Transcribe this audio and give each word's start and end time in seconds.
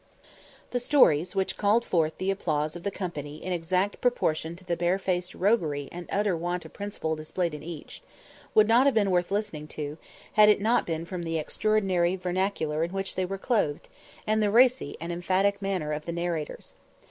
The 0.71 0.79
stories, 0.79 1.35
which 1.35 1.57
called 1.59 1.85
forth 1.85 2.17
the 2.17 2.31
applause 2.31 2.75
of 2.75 2.81
the 2.81 2.89
company 2.89 3.43
in 3.43 3.53
exact 3.53 4.01
proportion 4.01 4.55
to 4.55 4.63
the 4.63 4.75
barefaced 4.75 5.35
roguery 5.35 5.89
and 5.91 6.09
utter 6.11 6.35
want 6.35 6.65
of 6.65 6.73
principle 6.73 7.15
displayed 7.15 7.53
in 7.53 7.61
each, 7.61 8.01
would 8.55 8.67
not 8.67 8.87
have 8.87 8.95
been 8.95 9.11
worth 9.11 9.29
listening 9.29 9.67
to, 9.77 9.99
had 10.33 10.49
it 10.49 10.59
not 10.59 10.87
been 10.87 11.05
from 11.05 11.21
the 11.21 11.37
extraordinary 11.37 12.15
vernacular 12.15 12.83
in 12.83 12.93
which 12.93 13.13
they 13.13 13.25
were 13.25 13.37
clothed, 13.37 13.89
and 14.25 14.41
the 14.41 14.49
racy 14.49 14.97
and 14.99 15.11
emphatic 15.11 15.61
manner 15.61 15.93
of 15.93 16.07
the 16.07 16.11
narrators. 16.13 16.73